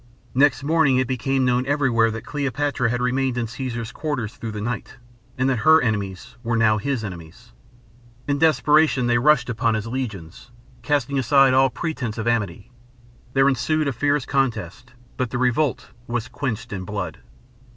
Next 0.33 0.63
morning 0.63 0.97
it 0.97 1.05
became 1.07 1.45
known 1.45 1.63
everywhere 1.67 2.09
that 2.09 2.25
Cleopatra 2.25 2.89
had 2.89 3.03
remained 3.03 3.37
in 3.37 3.45
Caesar's 3.45 3.91
quarters 3.91 4.33
through 4.35 4.49
the 4.53 4.59
night 4.59 4.97
and 5.37 5.47
that 5.47 5.59
her 5.59 5.79
enemies 5.79 6.37
were 6.41 6.57
now 6.57 6.79
his 6.79 7.03
enemies. 7.03 7.51
In 8.27 8.39
desperation 8.39 9.05
they 9.05 9.19
rushed 9.19 9.47
upon 9.47 9.75
his 9.75 9.85
legions, 9.85 10.49
casting 10.81 11.19
aside 11.19 11.53
all 11.53 11.69
pretense 11.69 12.17
of 12.17 12.27
amity. 12.27 12.71
There 13.33 13.47
ensued 13.47 13.87
a 13.87 13.93
fierce 13.93 14.25
contest, 14.25 14.93
but 15.17 15.29
the 15.29 15.37
revolt 15.37 15.89
was 16.07 16.27
quenched 16.27 16.73
in 16.73 16.83
blood. 16.83 17.19